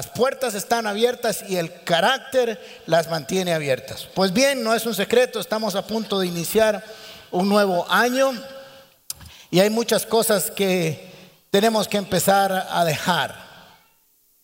[0.00, 4.08] Las puertas están abiertas y el carácter las mantiene abiertas.
[4.14, 6.82] Pues bien, no es un secreto, estamos a punto de iniciar
[7.30, 8.32] un nuevo año
[9.50, 11.12] y hay muchas cosas que
[11.50, 13.36] tenemos que empezar a dejar.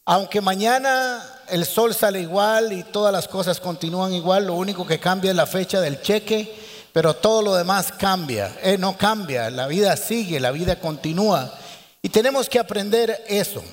[0.04, 5.00] Aunque mañana el sol sale igual y todas las cosas continúan igual, lo único que
[5.00, 6.54] cambia es la fecha del cheque,
[6.92, 8.54] pero todo lo demás cambia.
[8.62, 11.50] Eh, no cambia, la vida sigue, la vida continúa.
[12.02, 13.64] Y tenemos que aprender eso.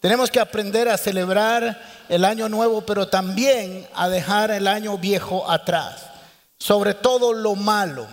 [0.00, 1.78] Tenemos que aprender a celebrar
[2.08, 6.06] el año nuevo, pero también a dejar el año viejo atrás.
[6.58, 8.06] Sobre todo lo malo.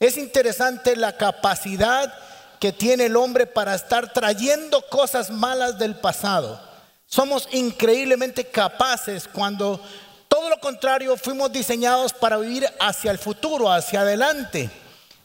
[0.00, 2.12] Es interesante la capacidad
[2.58, 6.60] que tiene el hombre para estar trayendo cosas malas del pasado.
[7.06, 9.80] Somos increíblemente capaces cuando
[10.26, 14.70] todo lo contrario fuimos diseñados para vivir hacia el futuro, hacia adelante.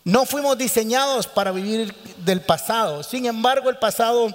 [0.04, 3.04] No fuimos diseñados para vivir del pasado.
[3.04, 4.34] Sin embargo, el pasado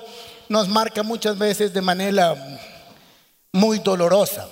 [0.48, 2.34] nos marca muchas veces de manera
[3.52, 4.48] muy dolorosa.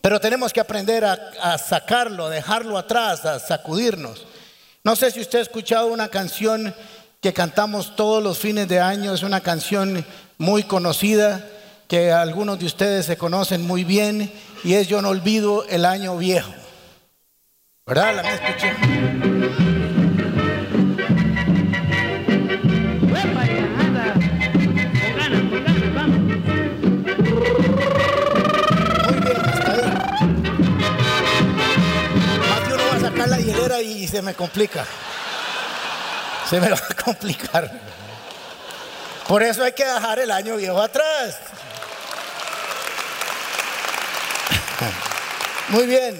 [0.00, 4.26] Pero tenemos que aprender a, a sacarlo, a dejarlo atrás, a sacudirnos.
[4.82, 6.74] No sé si usted ha escuchado una canción
[7.20, 10.04] que cantamos todos los fines de año, es una canción
[10.36, 11.48] muy conocida
[11.88, 16.16] que algunos de ustedes se conocen muy bien y es Yo no olvido el año
[16.16, 16.52] viejo.
[17.86, 18.16] ¿Verdad?
[18.16, 19.33] La escuché.
[33.84, 34.86] Y se me complica
[36.48, 37.70] se me va a complicar.
[39.26, 41.36] Por eso hay que dejar el año viejo atrás.
[45.68, 46.18] Muy bien.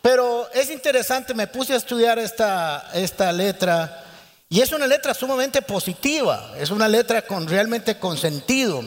[0.00, 4.04] Pero es interesante, me puse a estudiar esta, esta letra
[4.48, 8.82] y es una letra sumamente positiva, es una letra con realmente con sentido.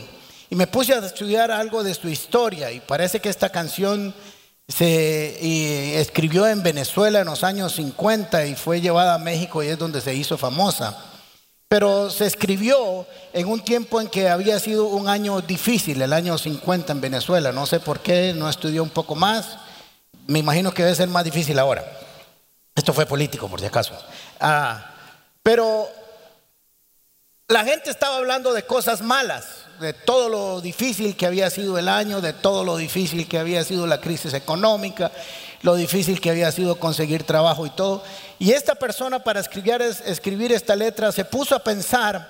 [0.50, 4.14] Y me puse a estudiar algo de su historia y parece que esta canción
[4.68, 9.78] se escribió en Venezuela en los años 50 y fue llevada a México y es
[9.78, 10.98] donde se hizo famosa.
[11.68, 16.38] Pero se escribió en un tiempo en que había sido un año difícil, el año
[16.38, 17.52] 50 en Venezuela.
[17.52, 19.58] No sé por qué, no estudió un poco más.
[20.28, 21.84] Me imagino que debe ser más difícil ahora.
[22.76, 23.94] Esto fue político, por si acaso.
[24.40, 24.94] Ah,
[25.42, 25.90] pero
[27.48, 31.90] la gente estaba hablando de cosas malas de todo lo difícil que había sido el
[31.90, 35.12] año, de todo lo difícil que había sido la crisis económica,
[35.62, 38.02] lo difícil que había sido conseguir trabajo y todo.
[38.40, 42.28] Y esta persona para escribir, esta letra se puso a pensar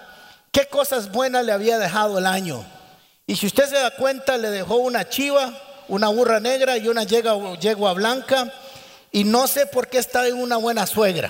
[0.52, 2.66] qué cosas buenas le había dejado el año.
[3.28, 5.54] Y si usted se da cuenta, le dejó una chiva,
[5.88, 8.52] una burra negra y una yegua, yegua blanca.
[9.12, 11.30] Y no sé por qué está en una buena suegra.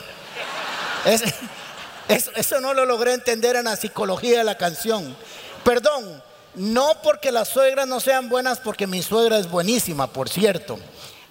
[2.07, 5.15] eso no lo logré entender en la psicología de la canción.
[5.63, 6.21] Perdón,
[6.55, 10.77] no porque las suegras no sean buenas, porque mi suegra es buenísima, por cierto.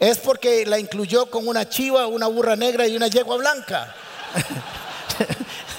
[0.01, 3.95] Es porque la incluyó con una chiva, una burra negra y una yegua blanca.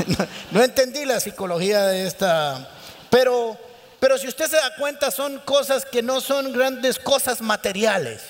[0.51, 2.69] no, entendí la psicología de esta.
[3.09, 3.57] Pero,
[3.99, 8.21] pero si usted se da cuenta, son cosas que no son grandes cosas materiales.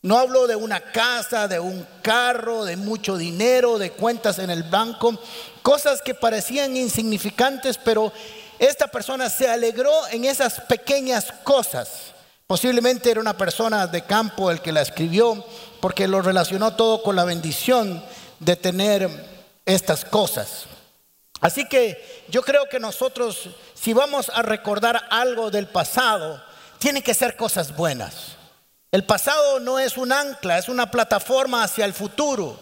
[0.00, 4.62] No hablo de una casa, de un carro, de mucho dinero, de cuentas en el
[4.62, 5.20] banco,
[5.62, 8.12] cosas que parecían insignificantes, pero
[8.58, 12.14] esta persona se alegró en esas pequeñas cosas.
[12.46, 15.44] Posiblemente era una persona de campo el que la escribió,
[15.80, 18.02] porque lo relacionó todo con la bendición
[18.38, 19.10] de tener
[19.64, 20.64] estas cosas.
[21.40, 26.42] Así que yo creo que nosotros, si vamos a recordar algo del pasado,
[26.78, 28.36] tienen que ser cosas buenas.
[28.90, 32.58] El pasado no es un ancla, es una plataforma hacia el futuro.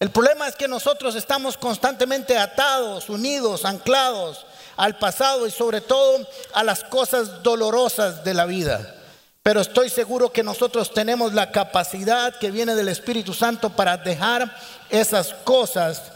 [0.00, 4.44] El problema es que nosotros estamos constantemente atados, unidos, anclados
[4.78, 8.94] al pasado y sobre todo a las cosas dolorosas de la vida.
[9.42, 14.56] Pero estoy seguro que nosotros tenemos la capacidad que viene del Espíritu Santo para dejar
[14.88, 16.12] esas cosas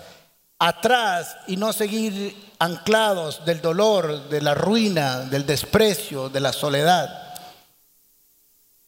[0.61, 7.35] atrás y no seguir anclados del dolor, de la ruina, del desprecio, de la soledad.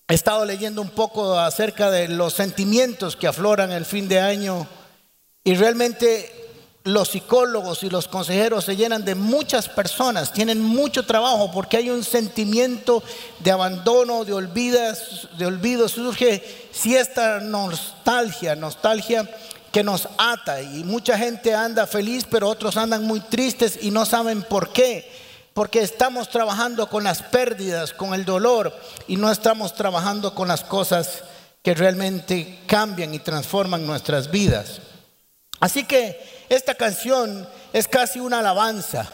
[0.07, 4.69] He estado leyendo un poco acerca de los sentimientos que afloran el fin de año
[5.43, 6.44] y realmente
[6.85, 11.89] los psicólogos y los consejeros se llenan de muchas personas, tienen mucho trabajo porque hay
[11.89, 13.03] un sentimiento
[13.39, 19.29] de abandono, de olvidas, de olvido, surge si esta nostalgia, nostalgia
[19.73, 24.05] que nos ata y mucha gente anda feliz, pero otros andan muy tristes y no
[24.05, 25.11] saben por qué.
[25.55, 28.77] Porque estamos trabajando con las pérdidas, con el dolor
[29.09, 31.25] y no estamos trabajando con las cosas
[31.63, 34.81] que realmente cambian y transforman nuestras vidas.
[35.61, 39.11] Así que esta canción es casi una alabanza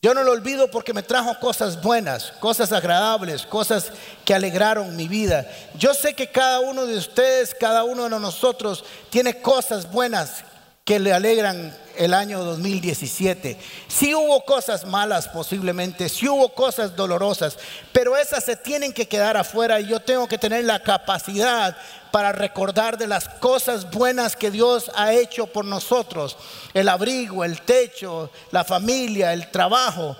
[0.00, 3.92] Yo no lo olvido porque me trajo cosas buenas, cosas agradables, cosas
[4.24, 5.46] que alegraron mi vida.
[5.78, 10.42] Yo sé que cada uno de ustedes, cada uno de nosotros tiene cosas buenas
[10.84, 13.56] que le alegran el año 2017.
[13.86, 17.56] Sí hubo cosas malas posiblemente, sí hubo cosas dolorosas,
[17.92, 21.76] pero esas se tienen que quedar afuera y yo tengo que tener la capacidad
[22.10, 26.36] para recordar de las cosas buenas que Dios ha hecho por nosotros.
[26.74, 30.16] El abrigo, el techo, la familia, el trabajo.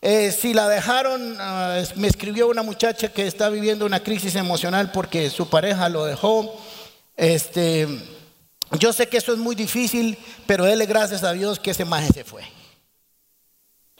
[0.00, 4.90] Eh, si la dejaron, ah, me escribió una muchacha que está viviendo una crisis emocional
[4.90, 6.56] porque su pareja lo dejó.
[7.16, 7.86] Este,
[8.72, 12.12] yo sé que eso es muy difícil, pero déle gracias a Dios que ese maje
[12.12, 12.42] se fue.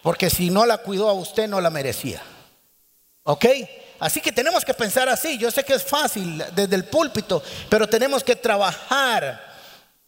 [0.02, 2.22] Porque si no la cuidó a usted, no la merecía.
[3.24, 3.46] ¿Ok?
[4.00, 5.38] Así que tenemos que pensar así.
[5.38, 9.47] Yo sé que es fácil desde el púlpito, pero tenemos que trabajar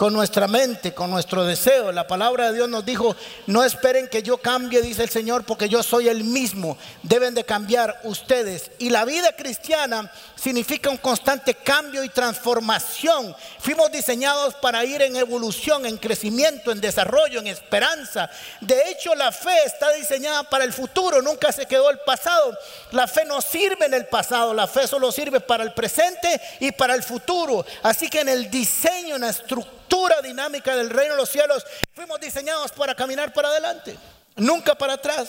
[0.01, 1.93] con nuestra mente, con nuestro deseo.
[1.93, 3.15] La palabra de Dios nos dijo,
[3.47, 6.79] no esperen que yo cambie, dice el Señor, porque yo soy el mismo.
[7.03, 8.71] Deben de cambiar ustedes.
[8.79, 13.37] Y la vida cristiana significa un constante cambio y transformación.
[13.59, 18.31] Fuimos diseñados para ir en evolución, en crecimiento, en desarrollo, en esperanza.
[18.63, 22.57] De hecho, la fe está diseñada para el futuro, nunca se quedó el pasado.
[22.93, 26.73] La fe no sirve en el pasado, la fe solo sirve para el presente y
[26.73, 27.67] para el futuro.
[27.83, 29.81] Así que en el diseño, en la estructura,
[30.23, 31.65] dinámica del reino de los cielos,
[31.95, 33.99] fuimos diseñados para caminar para adelante,
[34.37, 35.29] nunca para atrás.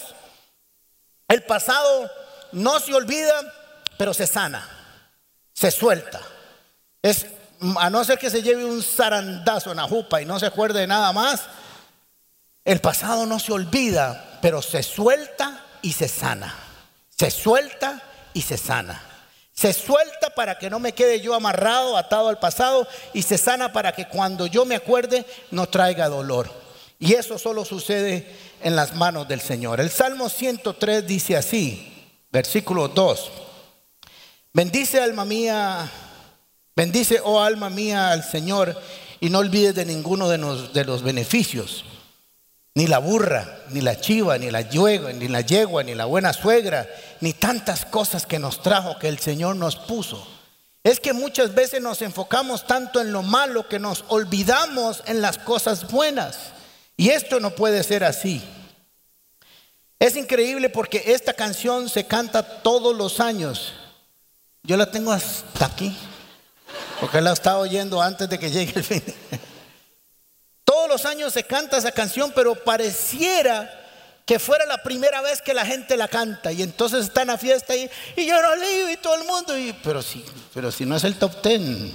[1.27, 2.09] El pasado
[2.51, 3.33] no se olvida,
[3.97, 4.67] pero se sana,
[5.53, 6.21] se suelta.
[7.01, 7.25] Es
[7.77, 10.81] a no ser que se lleve un zarandazo en la jupa y no se acuerde
[10.81, 11.41] de nada más,
[12.65, 16.53] el pasado no se olvida, pero se suelta y se sana.
[17.09, 18.01] Se suelta
[18.33, 19.10] y se sana.
[19.61, 23.71] Se suelta para que no me quede yo amarrado, atado al pasado, y se sana
[23.71, 26.51] para que cuando yo me acuerde no traiga dolor.
[26.97, 28.25] Y eso solo sucede
[28.63, 29.79] en las manos del Señor.
[29.79, 33.31] El Salmo 103 dice así, versículo 2.
[34.51, 35.87] Bendice alma mía,
[36.75, 38.75] bendice, oh alma mía, al Señor,
[39.19, 41.85] y no olvides de ninguno de los, de los beneficios
[42.73, 46.31] ni la burra, ni la chiva, ni la yegua, ni la yegua, ni la buena
[46.31, 46.87] suegra,
[47.19, 50.25] ni tantas cosas que nos trajo que el Señor nos puso.
[50.83, 55.37] Es que muchas veces nos enfocamos tanto en lo malo que nos olvidamos en las
[55.37, 56.37] cosas buenas.
[56.97, 58.41] Y esto no puede ser así.
[59.99, 63.73] Es increíble porque esta canción se canta todos los años.
[64.63, 65.95] Yo la tengo hasta aquí,
[66.99, 69.03] porque la estaba oyendo antes de que llegue el fin.
[71.05, 73.81] Años se canta esa canción, pero pareciera
[74.25, 77.37] que fuera la primera vez que la gente la canta y entonces está en la
[77.37, 80.85] fiesta y, y yo no leo y todo el mundo, y, pero, si, pero si
[80.85, 81.91] no es el top ten,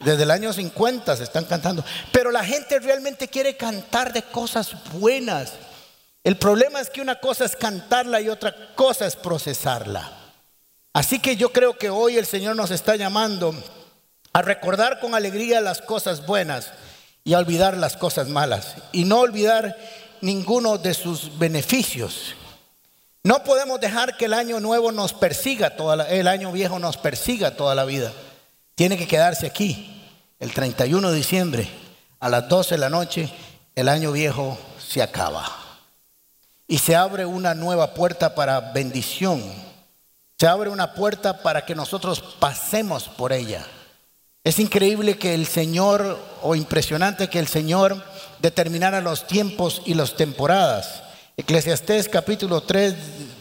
[0.00, 4.72] desde el año 50 se están cantando, pero la gente realmente quiere cantar de cosas
[4.92, 5.54] buenas.
[6.22, 10.10] El problema es que una cosa es cantarla y otra cosa es procesarla.
[10.92, 13.54] Así que yo creo que hoy el Señor nos está llamando
[14.32, 16.72] a recordar con alegría las cosas buenas
[17.24, 19.76] y a olvidar las cosas malas y no olvidar
[20.20, 22.34] ninguno de sus beneficios.
[23.22, 27.56] No podemos dejar que el año nuevo nos persiga, toda el año viejo nos persiga
[27.56, 28.12] toda la vida.
[28.74, 30.02] Tiene que quedarse aquí,
[30.38, 31.68] el 31 de diciembre,
[32.20, 33.32] a las 12 de la noche,
[33.74, 35.50] el año viejo se acaba.
[36.66, 39.42] Y se abre una nueva puerta para bendición.
[40.38, 43.66] Se abre una puerta para que nosotros pasemos por ella.
[44.44, 48.04] Es increíble que el Señor, o impresionante que el Señor
[48.40, 51.02] determinara los tiempos y las temporadas.
[51.38, 52.94] Eclesiastés capítulo 3,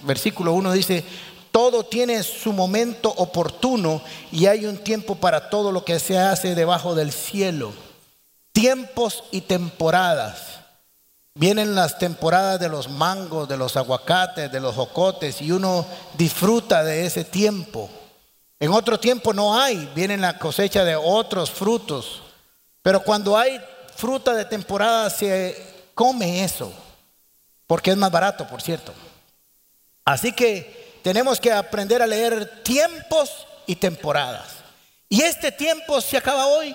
[0.03, 1.03] versículo 1 dice,
[1.51, 6.55] todo tiene su momento oportuno y hay un tiempo para todo lo que se hace
[6.55, 7.73] debajo del cielo.
[8.53, 10.61] Tiempos y temporadas.
[11.35, 15.85] Vienen las temporadas de los mangos, de los aguacates, de los jocotes y uno
[16.17, 17.89] disfruta de ese tiempo.
[18.63, 22.21] En otro tiempo no hay, viene la cosecha de otros frutos.
[22.81, 23.59] Pero cuando hay
[23.93, 26.71] fruta de temporada se come eso,
[27.67, 28.93] porque es más barato, por cierto.
[30.05, 34.53] Así que tenemos que aprender a leer tiempos y temporadas.
[35.09, 36.73] Y este tiempo se acaba hoy,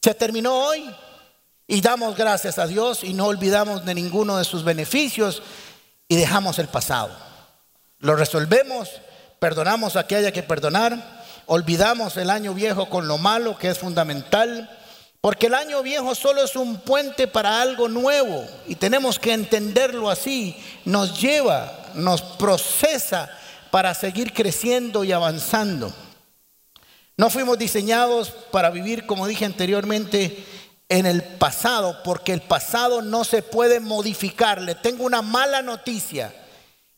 [0.00, 0.96] se terminó hoy.
[1.66, 5.42] Y damos gracias a Dios y no olvidamos de ninguno de sus beneficios
[6.08, 7.14] y dejamos el pasado.
[7.98, 8.88] Lo resolvemos
[9.42, 10.96] perdonamos a que haya que perdonar,
[11.46, 14.70] olvidamos el año viejo con lo malo que es fundamental,
[15.20, 20.10] porque el año viejo solo es un puente para algo nuevo y tenemos que entenderlo
[20.10, 23.36] así, nos lleva, nos procesa
[23.72, 25.92] para seguir creciendo y avanzando.
[27.16, 30.46] No fuimos diseñados para vivir, como dije anteriormente,
[30.88, 34.62] en el pasado porque el pasado no se puede modificar.
[34.62, 36.32] Le tengo una mala noticia.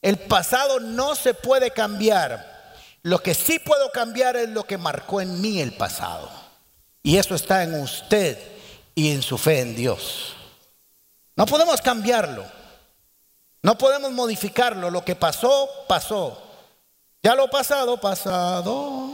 [0.05, 2.75] El pasado no se puede cambiar.
[3.03, 6.31] Lo que sí puedo cambiar es lo que marcó en mí el pasado.
[7.03, 8.37] Y eso está en usted
[8.95, 10.35] y en su fe en Dios.
[11.37, 12.45] No podemos cambiarlo.
[13.63, 14.91] No podemos modificarlo.
[14.91, 16.39] Lo que pasó, pasó.
[17.23, 19.09] Ya lo pasado, pasado.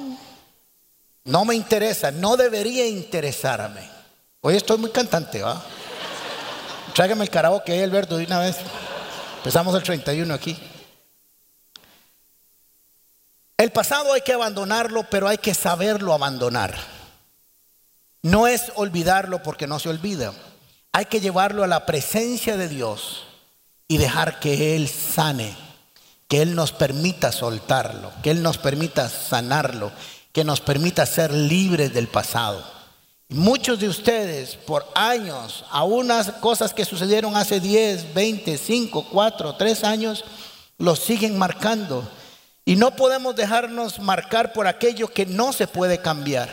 [1.23, 3.89] No me interesa, no debería interesarme.
[4.41, 5.63] Hoy estoy muy cantante, ¿va?
[6.97, 8.57] Tráigame el karaoke, Alberto, de una vez.
[9.37, 10.61] Empezamos el 31 aquí.
[13.61, 16.75] El pasado hay que abandonarlo, pero hay que saberlo abandonar.
[18.23, 20.33] No es olvidarlo porque no se olvida.
[20.93, 23.25] Hay que llevarlo a la presencia de Dios
[23.87, 25.55] y dejar que Él sane,
[26.27, 29.93] que Él nos permita soltarlo, que Él nos permita sanarlo,
[30.33, 32.65] que nos permita ser libres del pasado.
[33.29, 39.57] Muchos de ustedes por años, a unas cosas que sucedieron hace 10, 20, 5, 4,
[39.57, 40.25] 3 años,
[40.79, 42.11] los siguen marcando
[42.65, 46.49] y no podemos dejarnos marcar por aquello que no se puede cambiar.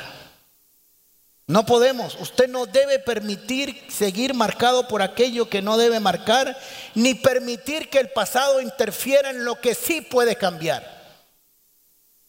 [1.47, 2.15] No podemos.
[2.19, 6.57] Usted no debe permitir seguir marcado por aquello que no debe marcar,
[6.93, 10.85] ni permitir que el pasado interfiera en lo que sí puede cambiar.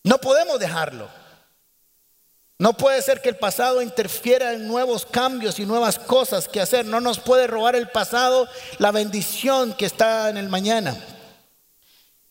[0.05, 1.09] No podemos dejarlo.
[2.61, 6.87] No puede ser que el pasado interfiera en nuevos cambios y nuevas cosas que hacer.
[6.87, 10.97] No nos puede robar el pasado la bendición que está en el mañana.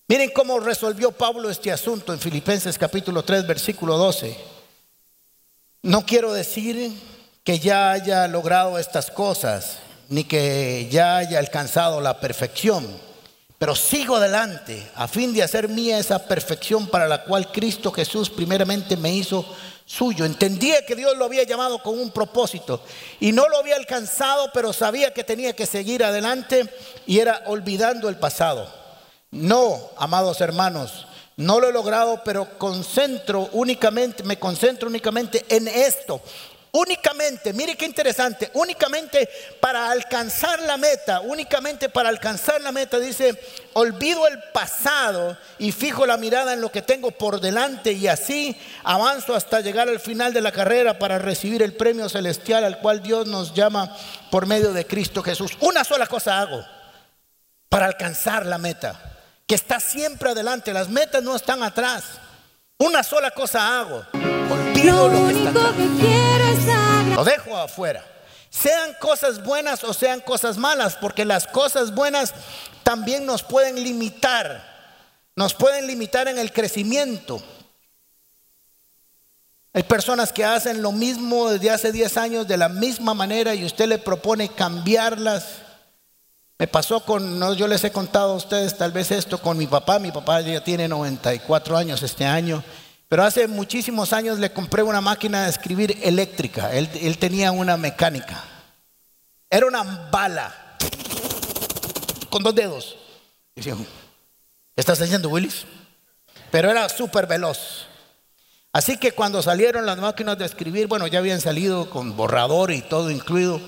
[0.10, 4.38] Miren cómo resolvió Pablo este asunto en Filipenses capítulo 3, versículo 12.
[5.82, 6.94] No quiero decir
[7.44, 12.88] que ya haya logrado estas cosas, ni que ya haya alcanzado la perfección,
[13.58, 18.30] pero sigo adelante a fin de hacer mía esa perfección para la cual Cristo Jesús
[18.30, 19.46] primeramente me hizo
[19.86, 20.24] suyo.
[20.24, 22.82] Entendía que Dios lo había llamado con un propósito
[23.20, 26.74] y no lo había alcanzado, pero sabía que tenía que seguir adelante
[27.06, 28.87] y era olvidando el pasado.
[29.32, 31.06] No, amados hermanos,
[31.36, 36.22] no lo he logrado, pero concentro únicamente, me concentro únicamente en esto.
[36.72, 39.28] Únicamente, mire qué interesante, únicamente
[39.60, 43.40] para alcanzar la meta, únicamente para alcanzar la meta, dice,
[43.74, 48.56] olvido el pasado y fijo la mirada en lo que tengo por delante y así
[48.84, 53.02] avanzo hasta llegar al final de la carrera para recibir el premio celestial al cual
[53.02, 53.96] Dios nos llama
[54.30, 55.54] por medio de Cristo Jesús.
[55.62, 56.64] Una sola cosa hago
[57.70, 59.17] para alcanzar la meta
[59.48, 60.74] que está siempre adelante.
[60.74, 62.04] Las metas no están atrás.
[62.78, 64.06] Una sola cosa hago.
[64.14, 68.06] Olvido lo, que está Lo dejo afuera.
[68.50, 72.34] Sean cosas buenas o sean cosas malas, porque las cosas buenas
[72.84, 74.76] también nos pueden limitar.
[75.36, 77.42] Nos pueden limitar en el crecimiento.
[79.74, 83.64] Hay personas que hacen lo mismo desde hace 10 años de la misma manera y
[83.64, 85.67] usted le propone cambiarlas
[86.60, 89.68] me pasó con, no, yo les he contado a ustedes tal vez esto con mi
[89.68, 92.64] papá, mi papá ya tiene 94 años este año,
[93.08, 98.44] pero hace muchísimos años le compré una máquina de escribir eléctrica, él, tenía una mecánica,
[99.50, 100.78] era una bala
[102.30, 102.98] con dos dedos.
[103.56, 103.76] ¿qué
[104.76, 105.66] ¿estás haciendo Willis?
[106.52, 107.86] Pero era súper veloz.
[108.74, 112.82] Así que cuando salieron las máquinas de escribir, bueno, ya habían salido con borrador y
[112.82, 113.60] todo incluido.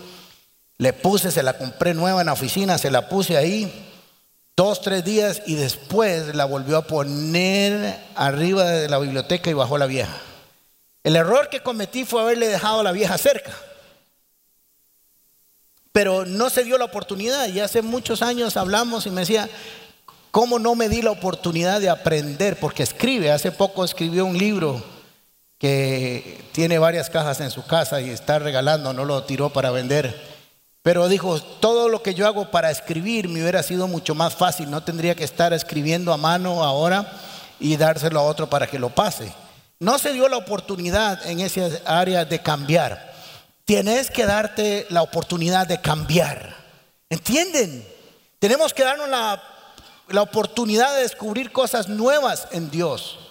[0.79, 3.85] Le puse, se la compré nueva en la oficina, se la puse ahí
[4.55, 9.77] dos, tres días y después la volvió a poner arriba de la biblioteca y bajó
[9.77, 10.17] la vieja.
[11.03, 13.51] El error que cometí fue haberle dejado a la vieja cerca.
[15.91, 19.49] Pero no se dio la oportunidad y hace muchos años hablamos y me decía,
[20.31, 22.57] ¿cómo no me di la oportunidad de aprender?
[22.57, 24.81] Porque escribe, hace poco escribió un libro
[25.57, 30.38] que tiene varias cajas en su casa y está regalando, no lo tiró para vender
[30.81, 34.71] pero dijo, todo lo que yo hago para escribir me hubiera sido mucho más fácil,
[34.71, 37.11] no tendría que estar escribiendo a mano ahora
[37.59, 39.31] y dárselo a otro para que lo pase.
[39.79, 43.13] No se dio la oportunidad en esa área de cambiar.
[43.65, 46.55] Tienes que darte la oportunidad de cambiar.
[47.09, 47.85] ¿Entienden?
[48.39, 49.41] Tenemos que darnos la,
[50.07, 53.28] la oportunidad de descubrir cosas nuevas en Dios.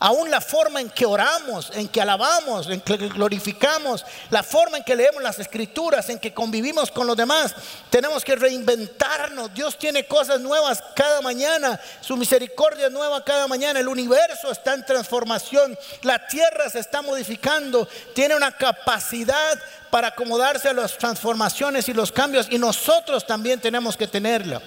[0.00, 4.84] Aún la forma en que oramos, en que alabamos, en que glorificamos, la forma en
[4.84, 7.54] que leemos las escrituras, en que convivimos con los demás,
[7.90, 9.52] tenemos que reinventarnos.
[9.52, 14.86] Dios tiene cosas nuevas cada mañana, su misericordia nueva cada mañana, el universo está en
[14.86, 19.58] transformación, la tierra se está modificando, tiene una capacidad
[19.90, 24.62] para acomodarse a las transformaciones y los cambios y nosotros también tenemos que tenerla.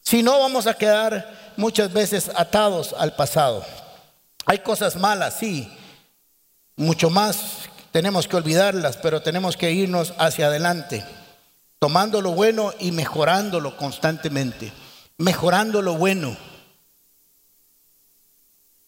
[0.00, 3.64] Si no, vamos a quedar muchas veces atados al pasado.
[4.44, 5.70] Hay cosas malas, sí,
[6.76, 11.04] mucho más tenemos que olvidarlas, pero tenemos que irnos hacia adelante,
[11.78, 14.72] tomando lo bueno y mejorándolo constantemente,
[15.18, 16.36] mejorando lo bueno.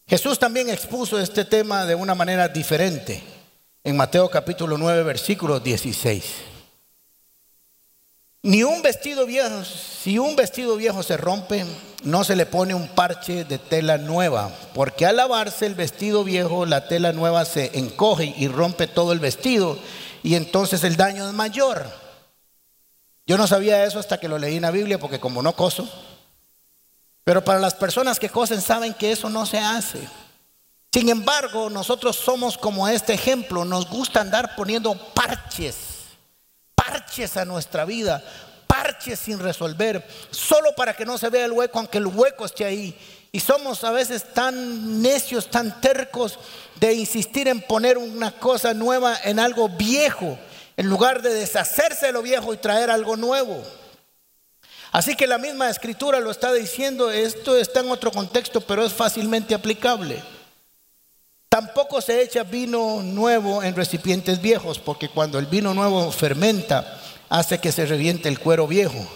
[0.07, 3.23] Jesús también expuso este tema de una manera diferente
[3.85, 6.25] en Mateo capítulo 9, versículo 16.
[8.43, 11.65] Ni un vestido viejo, si un vestido viejo se rompe,
[12.05, 16.67] no se le pone un parche de tela nueva, porque al lavarse el vestido viejo,
[16.67, 19.79] la tela nueva se encoge y rompe todo el vestido,
[20.23, 21.87] y entonces el daño es mayor.
[23.27, 25.89] Yo no sabía eso hasta que lo leí en la Biblia, porque como no coso,
[27.25, 30.01] pero para las personas que cosen saben que eso no se hace.
[30.93, 35.95] Sin embargo, nosotros somos como este ejemplo, nos gusta andar poniendo parches
[36.85, 38.23] parches a nuestra vida,
[38.67, 42.65] parches sin resolver, solo para que no se vea el hueco, aunque el hueco esté
[42.65, 42.97] ahí.
[43.33, 46.39] Y somos a veces tan necios, tan tercos
[46.77, 50.39] de insistir en poner una cosa nueva en algo viejo,
[50.77, 53.63] en lugar de deshacerse de lo viejo y traer algo nuevo.
[54.93, 58.93] Así que la misma escritura lo está diciendo, esto está en otro contexto, pero es
[58.93, 60.23] fácilmente aplicable.
[61.49, 67.59] Tampoco se echa vino nuevo en recipientes viejos, porque cuando el vino nuevo fermenta, hace
[67.59, 69.07] que se reviente el cuero viejo.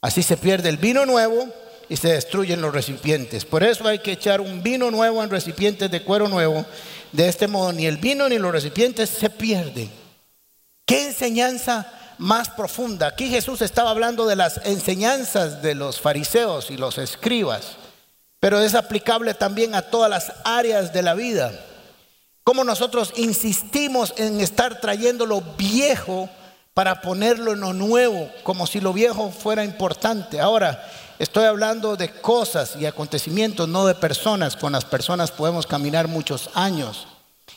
[0.00, 1.48] Así se pierde el vino nuevo
[1.88, 3.44] y se destruyen los recipientes.
[3.44, 6.64] Por eso hay que echar un vino nuevo en recipientes de cuero nuevo.
[7.12, 9.90] De este modo ni el vino ni los recipientes se pierden.
[10.84, 13.08] ¿Qué enseñanza más profunda?
[13.08, 17.76] Aquí Jesús estaba hablando de las enseñanzas de los fariseos y los escribas
[18.40, 21.52] pero es aplicable también a todas las áreas de la vida.
[22.44, 26.30] Como nosotros insistimos en estar trayendo lo viejo
[26.78, 30.38] para ponerlo en lo nuevo, como si lo viejo fuera importante.
[30.38, 34.54] Ahora, estoy hablando de cosas y acontecimientos, no de personas.
[34.54, 37.08] Con las personas podemos caminar muchos años.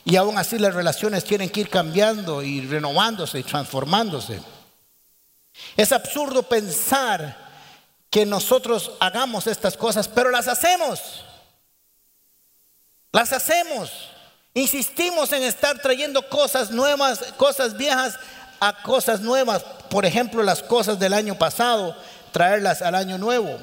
[0.06, 4.42] Y aún así las relaciones tienen que ir cambiando y renovándose y transformándose.
[5.78, 7.38] Es absurdo pensar
[8.10, 11.26] que nosotros hagamos estas cosas, pero las hacemos.
[13.12, 13.92] Las hacemos.
[14.56, 18.18] Insistimos en estar trayendo cosas nuevas, cosas viejas
[18.62, 19.64] a cosas nuevas.
[19.90, 21.98] Por ejemplo, las cosas del año pasado,
[22.32, 23.58] traerlas al año nuevo.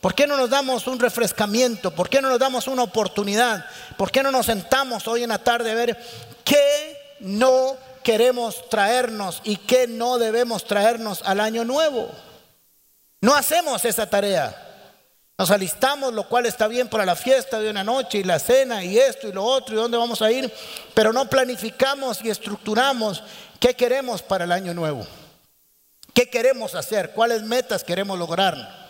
[0.00, 1.90] ¿Por qué no nos damos un refrescamiento?
[1.90, 3.66] ¿Por qué no nos damos una oportunidad?
[3.96, 5.98] ¿Por qué no nos sentamos hoy en la tarde a ver
[6.44, 12.08] qué no queremos traernos y qué no debemos traernos al año nuevo?
[13.20, 14.73] No hacemos esa tarea.
[15.36, 18.84] Nos alistamos, lo cual está bien para la fiesta de una noche y la cena
[18.84, 20.52] y esto y lo otro y dónde vamos a ir,
[20.94, 23.22] pero no planificamos y estructuramos
[23.58, 25.04] qué queremos para el año nuevo.
[26.12, 27.10] ¿Qué queremos hacer?
[27.10, 28.84] ¿Cuáles metas queremos lograr?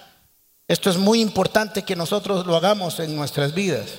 [0.68, 3.92] Esto es muy importante que nosotros lo hagamos en nuestras vidas.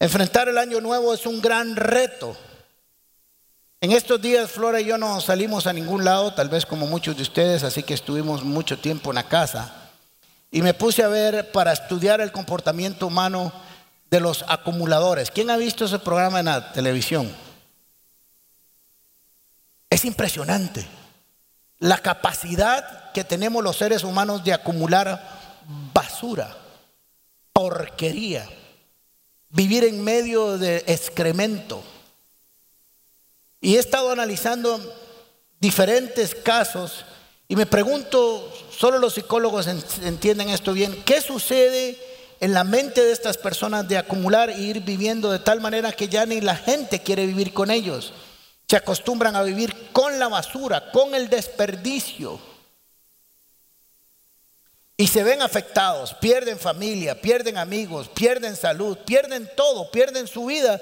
[0.00, 2.36] Enfrentar el año nuevo es un gran reto.
[3.80, 7.16] En estos días Flora y yo no salimos a ningún lado, tal vez como muchos
[7.16, 9.85] de ustedes, así que estuvimos mucho tiempo en la casa.
[10.50, 13.52] Y me puse a ver para estudiar el comportamiento humano
[14.10, 15.30] de los acumuladores.
[15.30, 17.34] ¿Quién ha visto ese programa en la televisión?
[19.90, 20.86] Es impresionante
[21.78, 25.20] la capacidad que tenemos los seres humanos de acumular
[25.92, 26.56] basura,
[27.52, 28.48] porquería,
[29.50, 31.82] vivir en medio de excremento
[33.60, 34.80] y he estado analizando
[35.58, 37.04] diferentes casos
[37.48, 41.96] y me pregunto, solo los psicólogos entienden esto bien, ¿qué sucede
[42.40, 46.08] en la mente de estas personas de acumular e ir viviendo de tal manera que
[46.08, 48.12] ya ni la gente quiere vivir con ellos?
[48.68, 52.40] Se acostumbran a vivir con la basura, con el desperdicio.
[54.96, 60.80] Y se ven afectados, pierden familia, pierden amigos, pierden salud, pierden todo, pierden su vida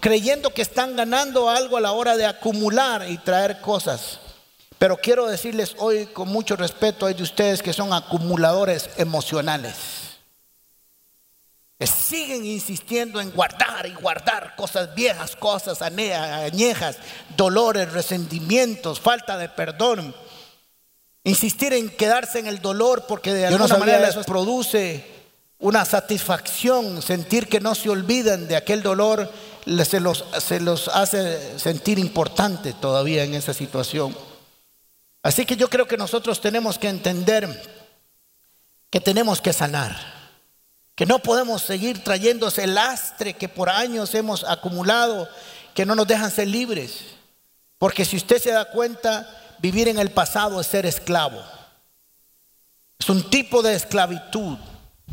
[0.00, 4.20] creyendo que están ganando algo a la hora de acumular y traer cosas.
[4.78, 9.74] Pero quiero decirles hoy con mucho respeto, hay de ustedes que son acumuladores emocionales.
[11.78, 16.98] Que siguen insistiendo en guardar y guardar cosas viejas, cosas añejas,
[17.36, 20.14] dolores, resentimientos, falta de perdón.
[21.24, 25.04] Insistir en quedarse en el dolor porque de alguna manera les produce
[25.58, 29.30] una satisfacción, sentir que no se olvidan de aquel dolor
[29.84, 34.16] se los, se los hace sentir importante todavía en esa situación.
[35.26, 37.48] Así que yo creo que nosotros tenemos que entender
[38.90, 39.98] que tenemos que sanar,
[40.94, 45.28] que no podemos seguir trayéndose el lastre que por años hemos acumulado,
[45.74, 47.06] que no nos dejan ser libres.
[47.76, 51.42] Porque si usted se da cuenta, vivir en el pasado es ser esclavo.
[52.96, 54.56] Es un tipo de esclavitud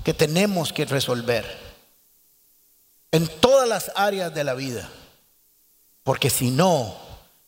[0.03, 1.43] que tenemos que resolver
[3.11, 4.87] en todas las áreas de la vida.
[6.03, 6.95] Porque si no,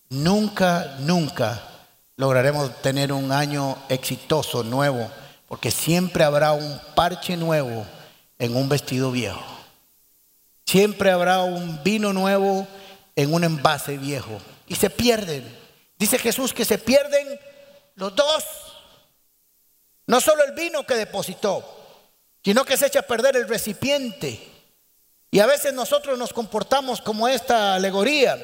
[0.09, 1.74] nunca, nunca
[2.17, 5.09] lograremos tener un año exitoso, nuevo,
[5.47, 7.85] porque siempre habrá un parche nuevo
[8.39, 9.43] en un vestido viejo.
[10.65, 12.67] Siempre habrá un vino nuevo
[13.15, 14.39] en un envase viejo.
[14.67, 15.45] Y se pierden.
[15.97, 17.39] Dice Jesús que se pierden
[17.95, 18.43] los dos.
[20.07, 21.63] No solo el vino que depositó,
[22.43, 24.51] sino que se echa a perder el recipiente.
[25.31, 28.37] Y a veces nosotros nos comportamos como esta alegoría.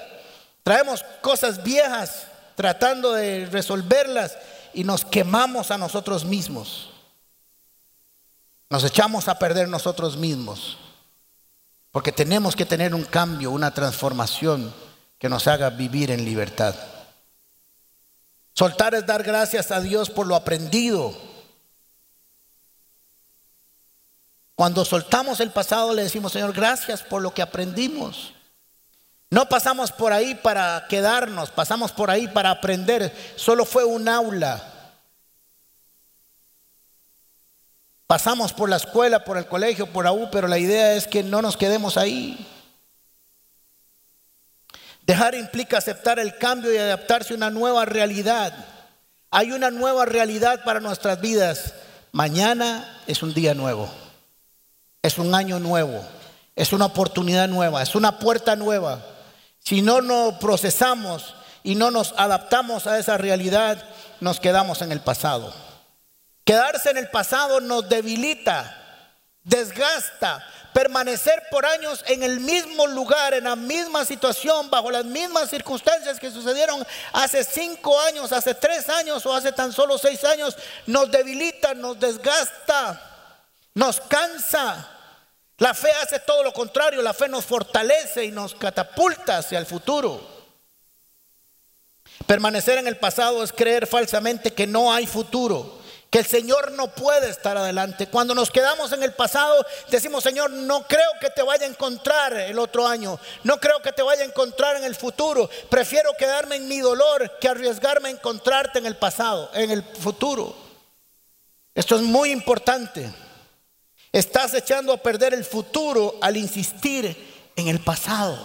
[0.63, 4.37] Traemos cosas viejas tratando de resolverlas
[4.73, 6.89] y nos quemamos a nosotros mismos.
[8.69, 10.77] Nos echamos a perder nosotros mismos.
[11.91, 14.73] Porque tenemos que tener un cambio, una transformación
[15.19, 16.73] que nos haga vivir en libertad.
[18.53, 21.13] Soltar es dar gracias a Dios por lo aprendido.
[24.55, 28.33] Cuando soltamos el pasado le decimos, Señor, gracias por lo que aprendimos.
[29.31, 33.15] No pasamos por ahí para quedarnos, pasamos por ahí para aprender.
[33.37, 34.61] Solo fue un aula.
[38.07, 41.41] Pasamos por la escuela, por el colegio, por AU, pero la idea es que no
[41.41, 42.45] nos quedemos ahí.
[45.03, 48.53] Dejar implica aceptar el cambio y adaptarse a una nueva realidad.
[49.29, 51.73] Hay una nueva realidad para nuestras vidas.
[52.11, 53.89] Mañana es un día nuevo.
[55.01, 56.03] Es un año nuevo.
[56.53, 57.81] Es una oportunidad nueva.
[57.81, 59.01] Es una puerta nueva.
[59.63, 63.83] Si no nos procesamos y no nos adaptamos a esa realidad,
[64.19, 65.53] nos quedamos en el pasado.
[66.43, 68.77] Quedarse en el pasado nos debilita,
[69.43, 70.45] desgasta.
[70.73, 76.17] Permanecer por años en el mismo lugar, en la misma situación, bajo las mismas circunstancias
[76.17, 80.55] que sucedieron hace cinco años, hace tres años o hace tan solo seis años,
[80.87, 83.01] nos debilita, nos desgasta,
[83.73, 84.89] nos cansa.
[85.61, 89.67] La fe hace todo lo contrario, la fe nos fortalece y nos catapulta hacia el
[89.67, 90.19] futuro.
[92.25, 96.87] Permanecer en el pasado es creer falsamente que no hay futuro, que el Señor no
[96.95, 98.07] puede estar adelante.
[98.07, 102.33] Cuando nos quedamos en el pasado, decimos, Señor, no creo que te vaya a encontrar
[102.33, 105.47] el otro año, no creo que te vaya a encontrar en el futuro.
[105.69, 110.55] Prefiero quedarme en mi dolor que arriesgarme a encontrarte en el pasado, en el futuro.
[111.75, 113.13] Esto es muy importante.
[114.11, 117.15] Estás echando a perder el futuro al insistir
[117.55, 118.37] en el pasado.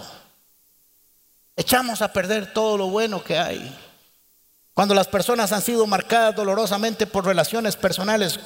[1.57, 3.75] Echamos a perder todo lo bueno que hay.
[4.75, 8.39] Cuando las personas han sido marcadas dolorosamente por relaciones personales,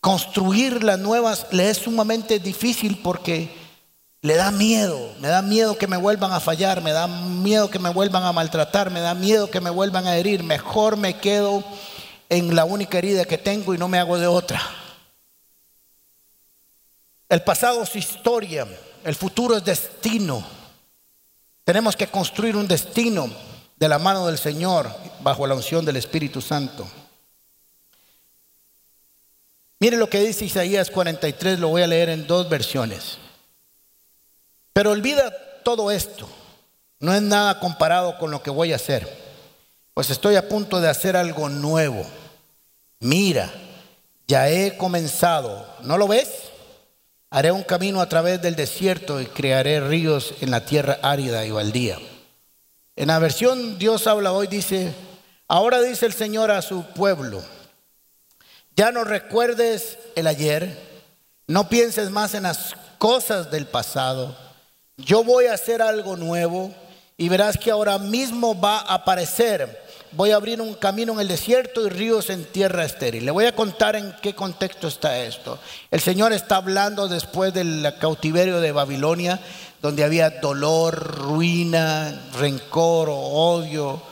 [0.00, 3.54] construir las nuevas le es sumamente difícil porque
[4.22, 7.78] le da miedo, me da miedo que me vuelvan a fallar, me da miedo que
[7.78, 10.42] me vuelvan a maltratar, me da miedo que me vuelvan a herir.
[10.42, 11.62] Mejor me quedo
[12.28, 14.60] en la única herida que tengo y no me hago de otra.
[17.28, 18.66] El pasado es historia,
[19.04, 20.42] el futuro es destino.
[21.64, 23.30] Tenemos que construir un destino
[23.76, 26.88] de la mano del Señor bajo la unción del Espíritu Santo.
[29.78, 33.18] Mire lo que dice Isaías 43, lo voy a leer en dos versiones.
[34.72, 35.30] Pero olvida
[35.62, 36.28] todo esto,
[36.98, 39.06] no es nada comparado con lo que voy a hacer,
[39.92, 42.04] pues estoy a punto de hacer algo nuevo.
[43.00, 43.52] Mira,
[44.26, 46.28] ya he comenzado, ¿no lo ves?
[47.30, 51.50] Haré un camino a través del desierto y crearé ríos en la tierra árida y
[51.50, 51.98] baldía.
[52.96, 54.94] En la versión Dios habla hoy dice,
[55.46, 57.42] ahora dice el Señor a su pueblo,
[58.74, 60.76] ya no recuerdes el ayer,
[61.46, 64.34] no pienses más en las cosas del pasado,
[64.96, 66.74] yo voy a hacer algo nuevo
[67.18, 71.28] y verás que ahora mismo va a aparecer voy a abrir un camino en el
[71.28, 73.24] desierto y ríos en tierra estéril.
[73.24, 75.58] Le voy a contar en qué contexto está esto.
[75.90, 79.40] El Señor está hablando después del cautiverio de Babilonia,
[79.82, 84.02] donde había dolor, ruina, rencor, odio,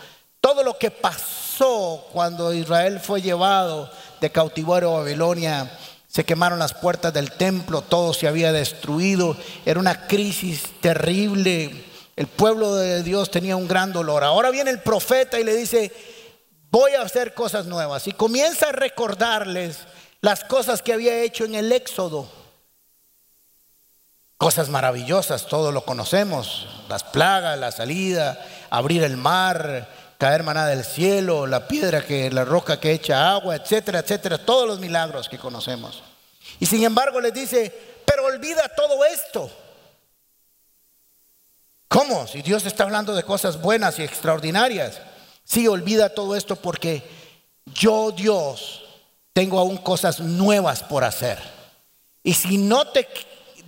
[0.40, 5.70] todo lo que pasó cuando Israel fue llevado de cautiverio a Babilonia.
[6.06, 11.85] Se quemaron las puertas del templo, todo se había destruido, era una crisis terrible
[12.16, 14.24] el pueblo de Dios tenía un gran dolor.
[14.24, 15.92] Ahora viene el profeta y le dice,
[16.70, 18.06] voy a hacer cosas nuevas.
[18.06, 19.80] Y comienza a recordarles
[20.22, 22.26] las cosas que había hecho en el Éxodo.
[24.38, 26.66] Cosas maravillosas, todos lo conocemos.
[26.88, 32.46] Las plagas, la salida, abrir el mar, caer maná del cielo, la piedra que, la
[32.46, 34.38] roca que echa agua, etcétera, etcétera.
[34.38, 36.02] Todos los milagros que conocemos.
[36.60, 37.72] Y sin embargo les dice,
[38.06, 39.50] pero olvida todo esto.
[41.96, 42.26] ¿Cómo?
[42.26, 45.00] Si Dios está hablando de cosas buenas y extraordinarias.
[45.44, 47.02] Sí, olvida todo esto porque
[47.64, 48.84] yo, Dios,
[49.32, 51.38] tengo aún cosas nuevas por hacer.
[52.22, 53.08] Y si no te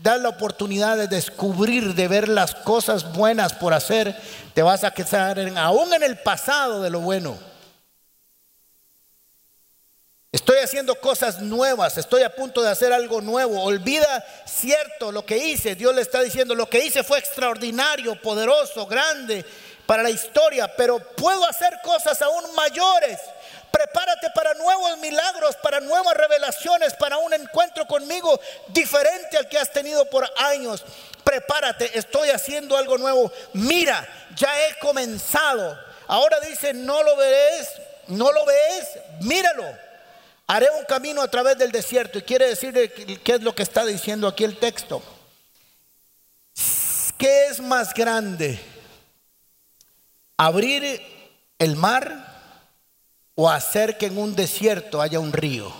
[0.02, 4.14] das la oportunidad de descubrir, de ver las cosas buenas por hacer,
[4.52, 7.34] te vas a quedar aún en el pasado de lo bueno.
[10.30, 13.62] Estoy haciendo cosas nuevas, estoy a punto de hacer algo nuevo.
[13.62, 15.74] Olvida cierto lo que hice.
[15.74, 19.42] Dios le está diciendo, lo que hice fue extraordinario, poderoso, grande
[19.86, 23.18] para la historia, pero puedo hacer cosas aún mayores.
[23.70, 28.38] Prepárate para nuevos milagros, para nuevas revelaciones, para un encuentro conmigo
[28.68, 30.84] diferente al que has tenido por años.
[31.24, 33.32] Prepárate, estoy haciendo algo nuevo.
[33.54, 35.78] Mira, ya he comenzado.
[36.06, 37.72] Ahora dice, no lo ves,
[38.08, 38.88] no lo ves,
[39.20, 39.87] míralo.
[40.50, 42.18] Haré un camino a través del desierto.
[42.18, 42.72] Y quiere decir
[43.22, 45.02] qué es lo que está diciendo aquí el texto.
[47.18, 48.58] ¿Qué es más grande?
[50.38, 51.02] ¿Abrir
[51.58, 52.24] el mar
[53.34, 55.70] o hacer que en un desierto haya un río?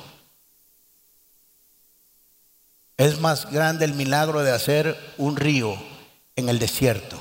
[2.99, 5.81] Es más grande el milagro de hacer un río
[6.37, 7.19] en el desierto.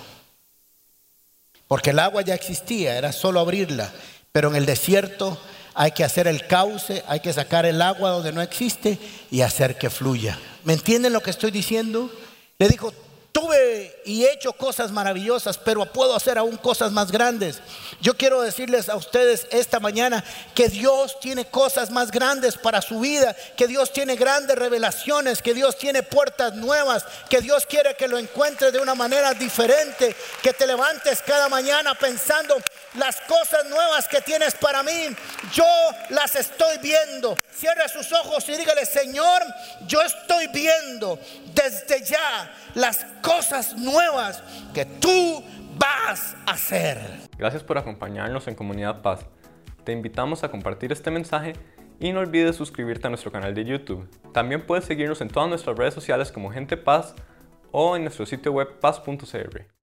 [1.69, 3.93] Porque el agua ya existía, era solo abrirla.
[4.33, 5.39] Pero en el desierto
[5.79, 8.97] hay que hacer el cauce, hay que sacar el agua donde no existe
[9.29, 10.37] y hacer que fluya.
[10.63, 12.11] ¿Me entienden lo que estoy diciendo?
[12.57, 12.91] Le dijo,
[13.31, 17.59] tuve y he hecho cosas maravillosas, pero puedo hacer aún cosas más grandes.
[18.01, 20.23] Yo quiero decirles a ustedes esta mañana
[20.55, 25.53] que Dios tiene cosas más grandes para su vida, que Dios tiene grandes revelaciones, que
[25.53, 30.53] Dios tiene puertas nuevas, que Dios quiere que lo encuentres de una manera diferente, que
[30.53, 32.55] te levantes cada mañana pensando
[32.97, 35.07] las cosas nuevas que tienes para mí.
[35.53, 35.65] Yo
[36.09, 37.37] las estoy viendo.
[37.51, 39.41] Cierra sus ojos y dígale, Señor,
[39.87, 41.19] yo estoy viendo
[41.53, 45.43] desde ya las cosas nuevas que tú
[45.77, 46.97] vas a hacer.
[47.37, 49.21] Gracias por acompañarnos en Comunidad Paz.
[49.83, 51.53] Te invitamos a compartir este mensaje
[51.99, 54.09] y no olvides suscribirte a nuestro canal de YouTube.
[54.33, 57.15] También puedes seguirnos en todas nuestras redes sociales como Gente Paz
[57.71, 59.76] o en nuestro sitio web paz.cr.